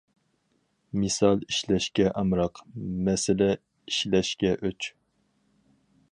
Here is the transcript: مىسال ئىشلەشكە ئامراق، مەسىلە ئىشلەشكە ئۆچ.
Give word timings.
مىسال 1.01 1.43
ئىشلەشكە 1.51 2.07
ئامراق، 2.21 2.61
مەسىلە 3.09 3.49
ئىشلەشكە 3.59 4.55
ئۆچ. 4.69 4.89